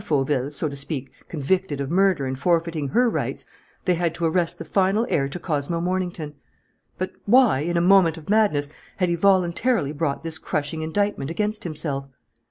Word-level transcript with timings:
Fauville, 0.03 0.49
so 0.49 0.67
to 0.67 0.75
speak, 0.75 1.11
convicted 1.29 1.79
of 1.79 1.91
murder 1.91 2.25
and 2.25 2.39
forfeiting 2.39 2.87
her 2.87 3.07
rights, 3.07 3.45
they 3.85 3.93
had 3.93 4.19
arrested 4.19 4.57
the 4.57 4.65
final 4.65 5.05
heir 5.11 5.29
to 5.29 5.37
Cosmo 5.37 5.79
Mornington. 5.79 6.33
But 6.97 7.11
why, 7.25 7.59
in 7.59 7.77
a 7.77 7.81
moment 7.81 8.17
of 8.17 8.27
madness, 8.27 8.67
had 8.97 9.09
he 9.09 9.15
voluntarily 9.15 9.91
brought 9.91 10.23
this 10.23 10.39
crushing 10.39 10.81
indictment 10.81 11.29
against 11.29 11.65
himself? 11.65 12.07